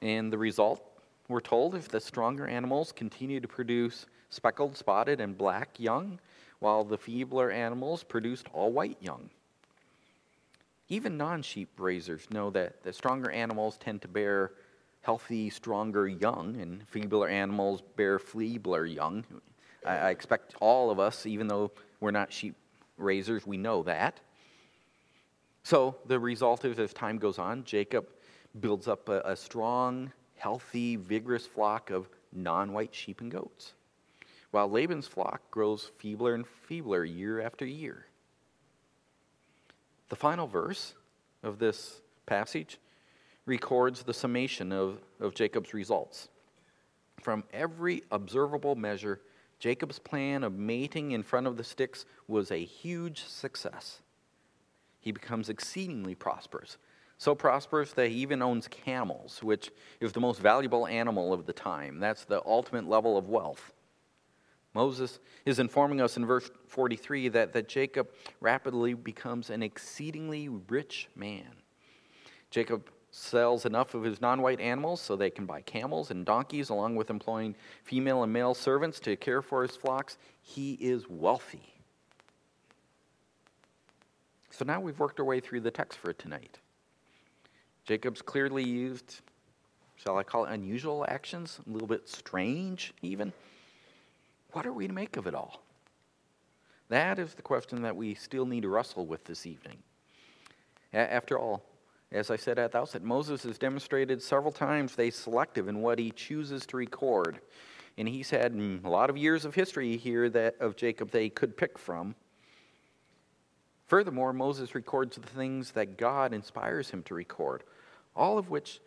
[0.00, 0.82] And the result,
[1.28, 6.18] we're told, if the stronger animals continue to produce speckled, spotted, and black young,
[6.58, 9.28] while the feebler animals produced all white young.
[10.88, 14.52] Even non sheep raisers know that the stronger animals tend to bear
[15.02, 19.24] healthy, stronger young, and feebler animals bear feebler young.
[19.86, 22.54] I, I expect all of us, even though we're not sheep
[22.96, 24.20] raisers, we know that.
[25.62, 28.06] So the result is, as time goes on, Jacob
[28.60, 33.74] builds up a, a strong, healthy, vigorous flock of non white sheep and goats,
[34.50, 38.06] while Laban's flock grows feebler and feebler year after year.
[40.08, 40.94] The final verse
[41.42, 42.78] of this passage
[43.46, 46.28] records the summation of, of Jacob's results.
[47.20, 49.20] From every observable measure,
[49.60, 54.00] Jacob's plan of mating in front of the sticks was a huge success.
[54.98, 56.78] He becomes exceedingly prosperous,
[57.18, 59.70] so prosperous that he even owns camels, which
[60.00, 62.00] is the most valuable animal of the time.
[62.00, 63.72] That's the ultimate level of wealth.
[64.72, 68.08] Moses is informing us in verse 43 that, that Jacob
[68.40, 71.50] rapidly becomes an exceedingly rich man.
[72.50, 76.70] Jacob sells enough of his non white animals so they can buy camels and donkeys,
[76.70, 80.16] along with employing female and male servants to care for his flocks.
[80.42, 81.74] He is wealthy.
[84.50, 86.58] So now we've worked our way through the text for tonight.
[87.84, 89.20] Jacob's clearly used,
[89.96, 93.32] shall I call it unusual actions, a little bit strange even.
[94.52, 95.62] What are we to make of it all?
[96.88, 99.78] That is the question that we still need to wrestle with this evening.
[100.92, 101.62] After all,
[102.12, 105.98] as I said at the outset, Moses has demonstrated several times he's selective in what
[105.98, 107.40] he chooses to record.
[107.96, 111.30] And he's had mm, a lot of years of history here that, of Jacob he
[111.30, 112.14] could pick from.
[113.86, 117.64] Furthermore, Moses records the things that God inspires him to record,
[118.14, 118.80] all of which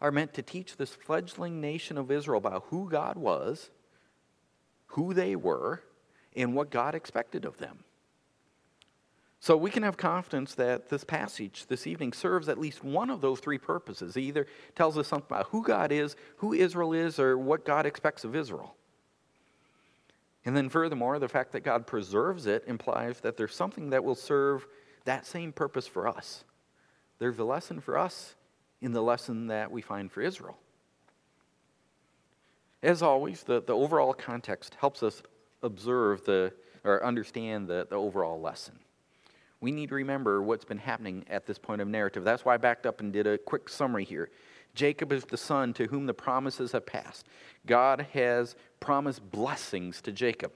[0.00, 3.70] are meant to teach this fledgling nation of Israel about who God was,
[4.88, 5.82] who they were,
[6.36, 7.80] and what God expected of them.
[9.40, 13.20] So we can have confidence that this passage this evening serves at least one of
[13.20, 14.16] those three purposes.
[14.16, 17.86] It either tells us something about who God is, who Israel is, or what God
[17.86, 18.74] expects of Israel.
[20.44, 24.14] And then, furthermore, the fact that God preserves it implies that there's something that will
[24.14, 24.66] serve
[25.04, 26.44] that same purpose for us.
[27.18, 28.34] There's a lesson for us
[28.80, 30.58] in the lesson that we find for Israel.
[32.82, 35.22] As always, the, the overall context helps us
[35.62, 36.52] observe the,
[36.84, 38.78] or understand the, the overall lesson.
[39.60, 42.24] We need to remember what's been happening at this point of narrative.
[42.24, 44.30] That's why I backed up and did a quick summary here.
[44.74, 47.26] Jacob is the son to whom the promises have passed.
[47.66, 50.52] God has promised blessings to Jacob.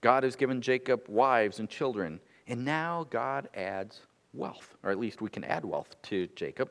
[0.00, 2.20] God has given Jacob wives and children.
[2.46, 6.70] And now God adds wealth, or at least we can add wealth to Jacob.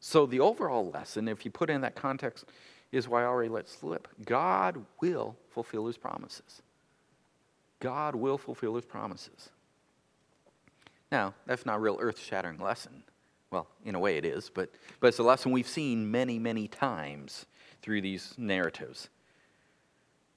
[0.00, 2.44] So the overall lesson, if you put in that context,
[2.92, 4.06] is why I already let slip.
[4.24, 6.62] God will fulfill his promises.
[7.80, 9.50] God will fulfill his promises.
[11.10, 13.02] Now, that's not a real earth shattering lesson.
[13.50, 16.68] Well, in a way it is, but, but it's a lesson we've seen many, many
[16.68, 17.46] times
[17.80, 19.08] through these narratives.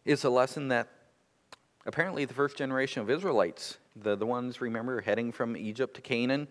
[0.06, 0.88] It's a lesson that
[1.86, 6.48] apparently the first generation of Israelites, the, the ones, remember, heading from Egypt to Canaan,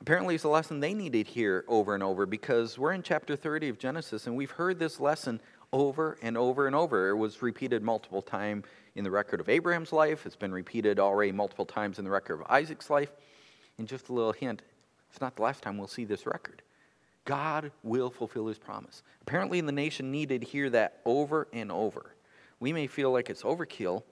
[0.00, 3.68] apparently it's a lesson they needed here over and over because we're in chapter 30
[3.68, 5.40] of Genesis and we've heard this lesson
[5.72, 7.10] over and over and over.
[7.10, 8.64] It was repeated multiple times
[8.96, 12.40] in the record of Abraham's life, it's been repeated already multiple times in the record
[12.40, 13.12] of Isaac's life.
[13.78, 14.62] And just a little hint
[15.10, 16.62] it's not the last time we'll see this record.
[17.24, 19.02] God will fulfill his promise.
[19.22, 22.14] Apparently, the nation needed to hear that over and over.
[22.60, 24.02] We may feel like it's overkill,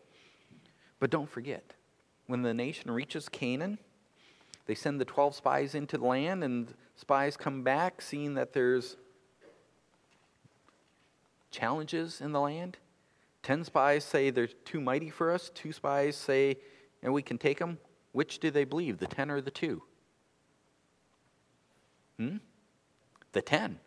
[1.00, 1.74] but don't forget
[2.26, 3.78] when the nation reaches Canaan,
[4.66, 8.96] they send the 12 spies into the land, and spies come back seeing that there's
[11.50, 12.78] challenges in the land.
[13.44, 15.52] Ten spies say they're too mighty for us.
[15.54, 16.56] Two spies say,
[17.02, 17.78] and we can take them.
[18.10, 19.82] Which do they believe, the ten or the two?
[22.18, 22.38] Hmm?
[23.32, 23.78] The ten.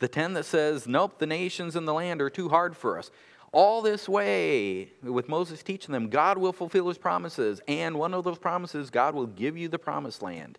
[0.00, 3.10] The ten that says, nope, the nations and the land are too hard for us.
[3.52, 7.60] All this way, with Moses teaching them, God will fulfill his promises.
[7.66, 10.58] And one of those promises, God will give you the promised land.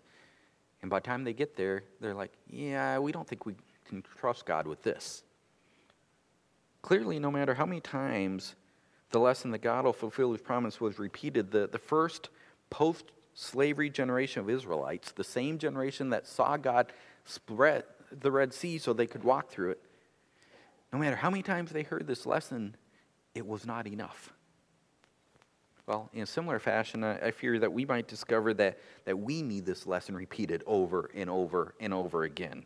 [0.82, 3.54] And by the time they get there, they're like, yeah, we don't think we
[3.86, 5.22] can trust God with this.
[6.88, 8.54] Clearly, no matter how many times
[9.10, 12.30] the lesson that God will fulfill his promise was repeated, the, the first
[12.70, 16.90] post slavery generation of Israelites, the same generation that saw God
[17.26, 19.82] spread the Red Sea so they could walk through it,
[20.90, 22.74] no matter how many times they heard this lesson,
[23.34, 24.32] it was not enough.
[25.86, 29.66] Well, in a similar fashion, I, fear that we might discover that, that we need
[29.66, 32.64] this lesson repeated over and over and over again.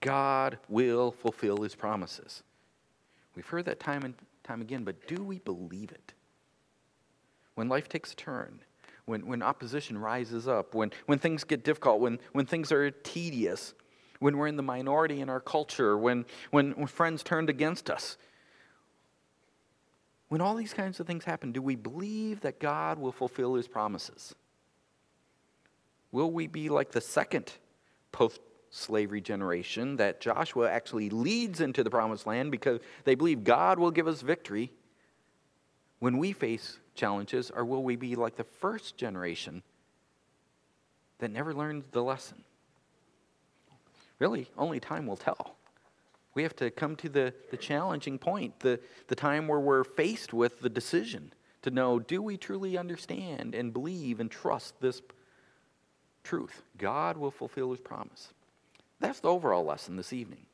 [0.00, 2.42] God will fulfill his promises.
[3.34, 4.14] We've heard that time and
[4.44, 6.14] time again, but do we believe it?
[7.54, 8.60] When life takes a turn,
[9.04, 13.74] when, when opposition rises up, when, when things get difficult, when, when things are tedious,
[14.18, 18.16] when we're in the minority in our culture, when, when, when friends turned against us.
[20.28, 23.66] When all these kinds of things happen, do we believe that God will fulfill his
[23.66, 24.34] promises?
[26.12, 27.52] Will we be like the second
[28.12, 28.40] post
[28.70, 33.90] slavery generation that Joshua actually leads into the promised land because they believe God will
[33.90, 34.72] give us victory
[35.98, 37.50] when we face challenges?
[37.50, 39.62] Or will we be like the first generation
[41.18, 42.42] that never learned the lesson?
[44.18, 45.56] Really, only time will tell.
[46.34, 48.78] We have to come to the, the challenging point, the,
[49.08, 53.72] the time where we're faced with the decision to know do we truly understand and
[53.72, 55.02] believe and trust this
[56.22, 56.62] truth?
[56.78, 58.32] God will fulfill his promise.
[59.00, 60.46] That's the overall lesson this evening.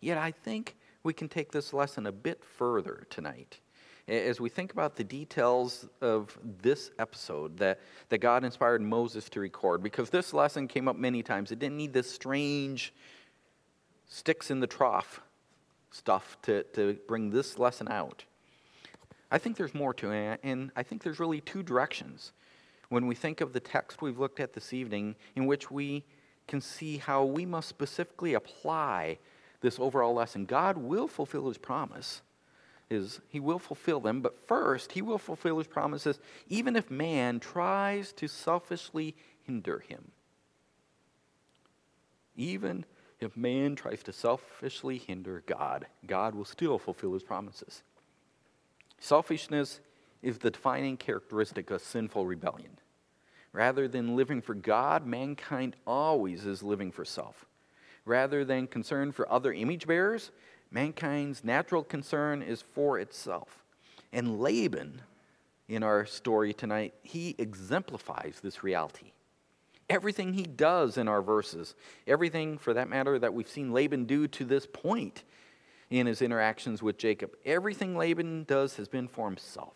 [0.00, 3.60] Yet I think we can take this lesson a bit further tonight
[4.08, 9.40] as we think about the details of this episode that, that God inspired Moses to
[9.40, 11.52] record, because this lesson came up many times.
[11.52, 12.92] It didn't need this strange
[14.08, 15.20] sticks in the trough
[15.92, 18.24] stuff to, to bring this lesson out.
[19.30, 22.32] I think there's more to it, and I think there's really two directions
[22.88, 26.04] when we think of the text we've looked at this evening, in which we
[26.50, 29.18] can see how we must specifically apply
[29.60, 30.44] this overall lesson.
[30.44, 32.20] God will fulfill his promise
[32.90, 37.38] is he will fulfill them, but first, he will fulfill his promises even if man
[37.38, 39.14] tries to selfishly
[39.44, 40.10] hinder him.
[42.36, 42.84] Even
[43.20, 47.82] if man tries to selfishly hinder God, God will still fulfill his promises.
[48.98, 49.80] Selfishness
[50.20, 52.79] is the defining characteristic of sinful rebellion.
[53.52, 57.46] Rather than living for God, mankind always is living for self.
[58.04, 60.30] Rather than concern for other image bearers,
[60.70, 63.64] Mankind's natural concern is for itself.
[64.12, 65.02] And Laban,
[65.68, 69.12] in our story tonight, he exemplifies this reality.
[69.88, 71.74] Everything he does in our verses,
[72.06, 75.24] everything for that matter that we've seen Laban do to this point,
[75.90, 77.32] in his interactions with Jacob.
[77.44, 79.74] Everything Laban does has been for himself.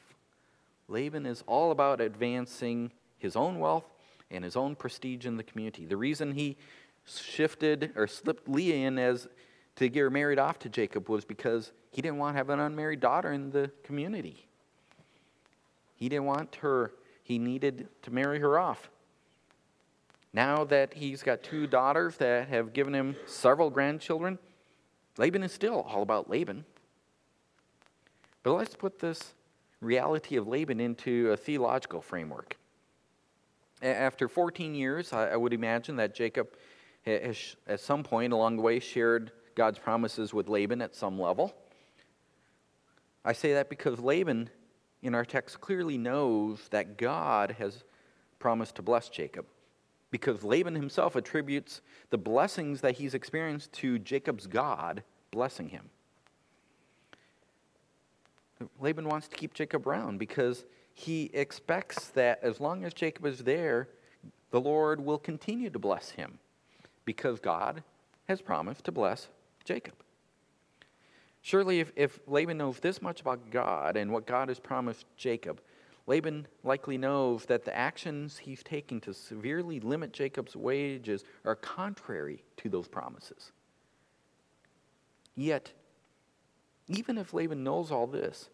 [0.88, 2.92] Laban is all about advancing
[3.24, 3.84] his own wealth
[4.30, 5.86] and his own prestige in the community.
[5.86, 6.56] The reason he
[7.06, 9.26] shifted or slipped Leah in as
[9.76, 12.60] to get her married off to Jacob was because he didn't want to have an
[12.60, 14.46] unmarried daughter in the community.
[15.96, 18.90] He didn't want her, he needed to marry her off.
[20.32, 24.38] Now that he's got two daughters that have given him several grandchildren,
[25.16, 26.64] Laban is still all about Laban.
[28.42, 29.34] But let's put this
[29.80, 32.56] reality of Laban into a theological framework.
[33.84, 36.48] After 14 years, I would imagine that Jacob
[37.04, 41.54] has, at some point along the way, shared God's promises with Laban at some level.
[43.26, 44.48] I say that because Laban
[45.02, 47.84] in our text clearly knows that God has
[48.38, 49.44] promised to bless Jacob.
[50.10, 55.90] Because Laban himself attributes the blessings that he's experienced to Jacob's God blessing him.
[58.80, 60.64] Laban wants to keep Jacob around because
[60.94, 63.88] he expects that as long as Jacob is there,
[64.50, 66.38] the Lord will continue to bless him
[67.04, 67.82] because God
[68.28, 69.28] has promised to bless
[69.64, 69.94] Jacob.
[71.42, 75.60] Surely, if, if Laban knows this much about God and what God has promised Jacob,
[76.06, 82.44] Laban likely knows that the actions he's taking to severely limit Jacob's wages are contrary
[82.58, 83.52] to those promises.
[85.34, 85.72] Yet,
[86.88, 88.48] even if Laban knows all this,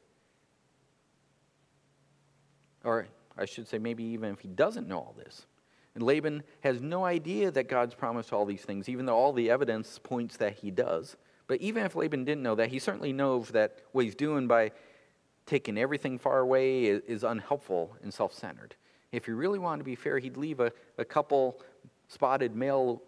[2.84, 3.06] or
[3.36, 5.46] I should say, maybe even if he doesn't know all this,
[5.94, 9.50] and Laban has no idea that God's promised all these things, even though all the
[9.50, 11.16] evidence points that he does.
[11.46, 14.70] But even if Laban didn't know that, he certainly knows that what he's doing by
[15.46, 18.76] taking everything far away is, unhelpful and self centered.
[19.10, 21.60] If he really wanted to be fair, he'd leave a, a couple
[22.06, 23.02] spotted male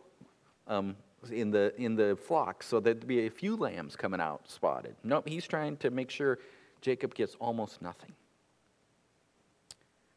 [0.66, 0.96] um,
[1.30, 4.96] in, the, in the flock so there'd be a few lambs coming out spotted.
[5.04, 6.40] Nope, he's trying to make sure
[6.80, 8.12] Jacob gets almost nothing.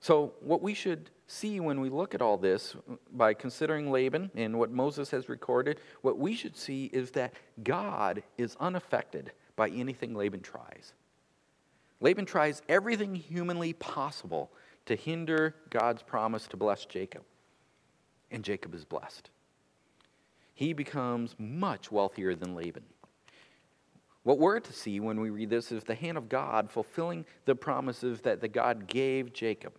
[0.05, 2.75] So, what we should see when we look at all this
[3.11, 7.33] by considering Laban and what Moses has recorded, what we should see is that
[7.63, 10.93] God is unaffected by anything Laban tries.
[12.01, 14.51] Laban tries everything humanly possible
[14.85, 17.23] to hinder God's promise to bless Jacob,
[18.29, 19.31] and Jacob is blessed.
[20.53, 22.83] He becomes much wealthier than Laban.
[24.21, 27.55] What we're to see when we read this is the hand of God fulfilling the
[27.55, 29.73] promises that the God gave Jacob.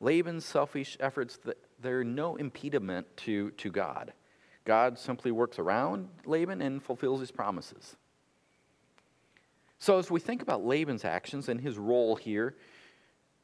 [0.00, 1.38] Laban's selfish efforts,
[1.80, 4.12] they're no impediment to, to God.
[4.64, 7.96] God simply works around Laban and fulfills his promises.
[9.78, 12.54] So, as we think about Laban's actions and his role here,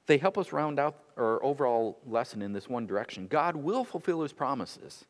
[0.06, 3.26] they help us round out our overall lesson in this one direction.
[3.26, 5.04] God will fulfill his promises,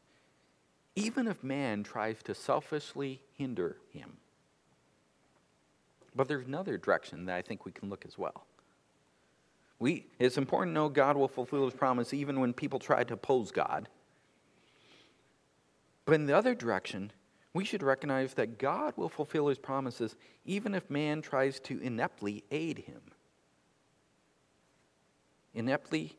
[0.95, 4.17] even if man tries to selfishly hinder him.
[6.15, 8.47] But there's another direction that I think we can look as well.
[9.79, 13.15] We, it's important to know God will fulfill his promise even when people try to
[13.15, 13.89] oppose God.
[16.05, 17.13] But in the other direction,
[17.53, 22.45] we should recognize that God will fulfill his promises even if man tries to ineptly
[22.51, 23.01] aid him.
[25.55, 26.17] Ineptly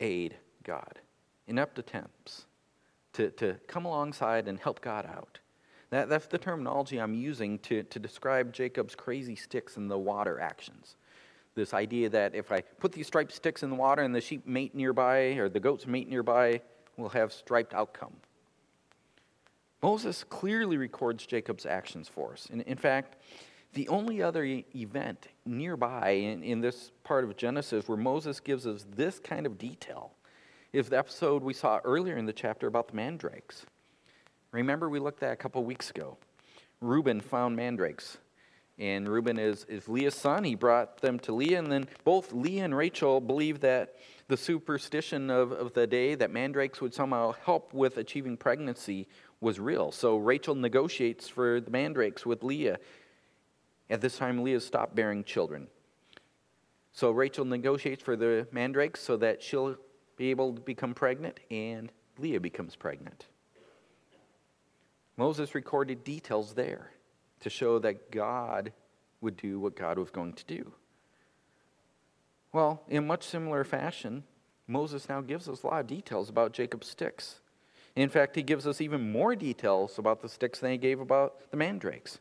[0.00, 0.98] aid God.
[1.46, 2.46] Inept attempts
[3.12, 5.38] to, to come alongside and help God out.
[5.90, 10.40] That, that's the terminology I'm using to, to describe Jacob's crazy sticks in the water
[10.40, 10.96] actions.
[11.54, 14.46] This idea that if I put these striped sticks in the water and the sheep
[14.46, 16.62] mate nearby or the goats mate nearby,
[16.96, 18.12] we'll have striped outcome.
[19.82, 22.48] Moses clearly records Jacob's actions for us.
[22.50, 23.16] In, in fact,
[23.74, 28.86] the only other event nearby in, in this part of Genesis where Moses gives us
[28.94, 30.12] this kind of detail
[30.72, 33.66] is the episode we saw earlier in the chapter about the mandrakes.
[34.52, 36.16] Remember, we looked at a couple weeks ago.
[36.80, 38.18] Reuben found mandrakes
[38.78, 40.44] and Reuben is, is Leah's son.
[40.44, 43.96] He brought them to Leah, and then both Leah and Rachel believe that
[44.28, 49.08] the superstition of, of the day that mandrakes would somehow help with achieving pregnancy
[49.40, 49.92] was real.
[49.92, 52.78] So Rachel negotiates for the mandrakes with Leah.
[53.90, 55.66] At this time, Leah stopped bearing children.
[56.92, 59.76] So Rachel negotiates for the mandrakes so that she'll
[60.16, 63.26] be able to become pregnant, and Leah becomes pregnant.
[65.16, 66.92] Moses recorded details there
[67.42, 68.72] to show that God
[69.20, 70.72] would do what God was going to do.
[72.52, 74.24] Well, in much similar fashion,
[74.66, 77.40] Moses now gives us a lot of details about Jacob's sticks.
[77.94, 81.50] In fact, he gives us even more details about the sticks than he gave about
[81.50, 82.18] the mandrakes.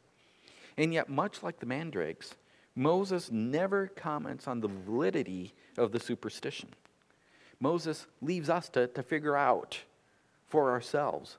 [0.78, 2.36] And yet, much like the mandrakes,
[2.76, 6.69] Moses never comments on the validity of the superstition.
[7.59, 9.80] Moses leaves us to, to figure out
[10.47, 11.38] for ourselves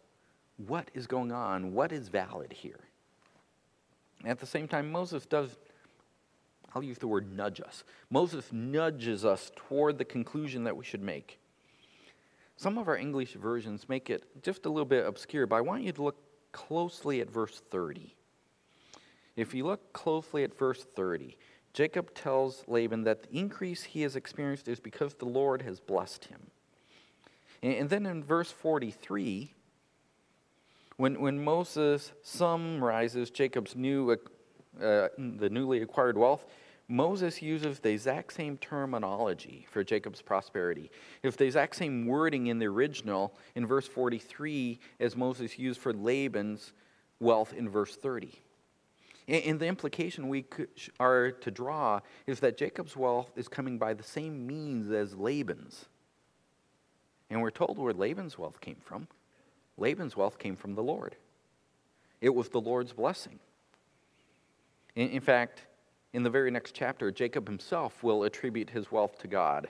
[0.67, 2.81] what is going on, what is valid here.
[4.25, 5.59] At the same time, Moses does,
[6.75, 7.85] I'll use the word nudge us.
[8.11, 11.39] Moses nudges us toward the conclusion that we should make.
[12.57, 15.83] Some of our English versions make it just a little bit obscure, but I want
[15.83, 16.17] you to look
[16.53, 18.15] closely at verse 30.
[19.35, 21.37] If you look closely at verse 30,
[21.73, 26.27] Jacob tells Laban that the increase he has experienced is because the Lord has blessed
[26.27, 26.51] him.
[27.63, 29.55] And then in verse 43,
[30.97, 34.17] when, when Moses summarizes Jacob's new, uh,
[35.19, 36.45] the newly acquired wealth,
[36.89, 40.91] Moses uses the exact same terminology for Jacob's prosperity.
[41.23, 45.93] If the exact same wording in the original in verse 43 as Moses used for
[45.93, 46.73] Laban's
[47.21, 48.33] wealth in verse 30.
[49.29, 50.45] And the implication we
[50.99, 55.87] are to draw is that Jacob's wealth is coming by the same means as Laban's.
[57.31, 59.07] And we're told where Laban's wealth came from.
[59.77, 61.17] Laban's wealth came from the Lord,
[62.21, 63.39] it was the Lord's blessing.
[64.95, 65.63] In, in fact,
[66.13, 69.69] in the very next chapter, Jacob himself will attribute his wealth to God.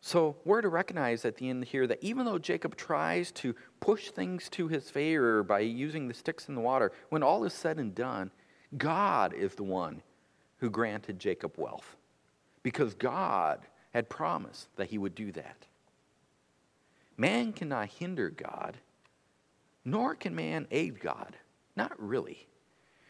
[0.00, 4.10] So we're to recognize at the end here that even though Jacob tries to push
[4.10, 7.78] things to his favor by using the sticks in the water, when all is said
[7.78, 8.30] and done,
[8.76, 10.02] God is the one
[10.58, 11.96] who granted Jacob wealth
[12.62, 13.60] because God
[13.94, 15.66] had promised that he would do that.
[17.16, 18.78] Man cannot hinder God,
[19.84, 21.36] nor can man aid God.
[21.76, 22.46] Not really.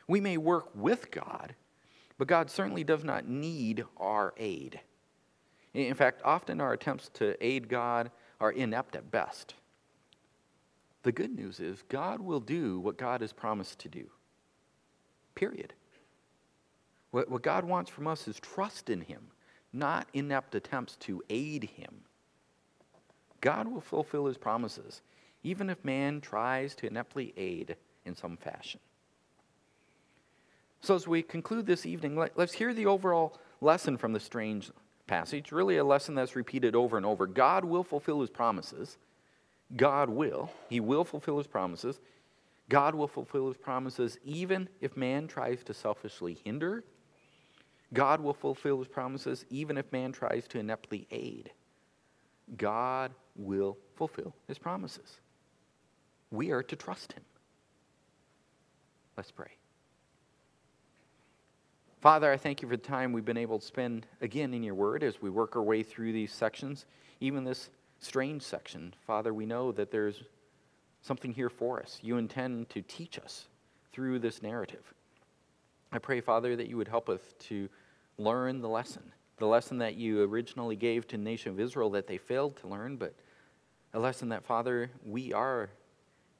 [0.06, 1.54] We may work with God,
[2.18, 4.80] but God certainly does not need our aid.
[5.72, 9.54] In fact, often our attempts to aid God are inept at best.
[11.02, 14.06] The good news is God will do what God has promised to do.
[15.34, 15.74] Period.
[17.10, 19.28] What, God wants from us is trust in Him,
[19.72, 22.02] not inept attempts to aid Him.
[23.44, 25.02] God will fulfill his promises,
[25.42, 27.76] even if man tries to ineptly aid
[28.06, 28.80] in some fashion.
[30.80, 34.70] So, as we conclude this evening, let, us hear the overall lesson from the strange
[35.06, 37.26] passage, really a lesson that's repeated over and over.
[37.26, 38.96] God will fulfill his promises.
[39.76, 40.50] God will.
[40.70, 42.00] He will fulfill his promises.
[42.70, 46.82] God will fulfill his promises even if man tries to selfishly hinder.
[47.92, 51.50] God will fulfill his promises even if man tries to ineptly aid.
[52.56, 55.20] God will fulfill his promises.
[56.30, 57.22] We are to trust him.
[59.16, 59.50] Let's pray.
[62.00, 64.74] Father, I thank you for the time we've been able to spend again in your
[64.74, 66.84] word as we work our way through these sections,
[67.20, 68.92] even this strange section.
[69.06, 70.22] Father, we know that there's
[71.00, 71.98] something here for us.
[72.02, 73.46] You intend to teach us
[73.92, 74.92] through this narrative.
[75.92, 77.68] I pray, Father, that you would help us to
[78.18, 82.06] learn the lesson the lesson that you originally gave to the nation of Israel that
[82.06, 83.14] they failed to learn, but
[83.94, 85.70] a lesson that, Father, we are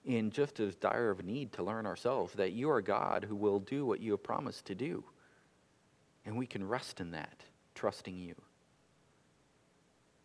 [0.05, 3.61] in just as dire of need to learn ourselves that you are God who will
[3.61, 5.05] do what you have promised to do.
[6.27, 7.45] And we can rest in that,
[7.75, 8.35] trusting you.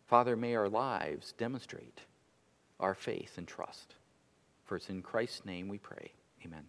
[0.06, 2.00] Father, may our lives demonstrate
[2.80, 3.94] our faith and trust.
[4.64, 6.12] For it's in Christ's name we pray.
[6.44, 6.64] Amen.